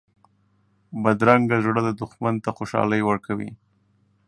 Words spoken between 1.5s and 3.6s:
زړه دښمن ته خوشحالي ورکوي